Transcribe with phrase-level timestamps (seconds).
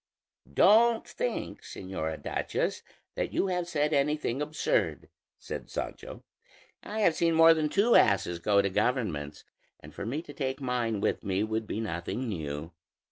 [0.51, 2.81] "Don't think, señora duchess,
[3.13, 6.23] that you have said anything absurd," said Sancho:
[6.81, 9.43] "I have seen more than two asses go to governments,
[9.79, 12.71] and for me to take mine with me would be nothing new."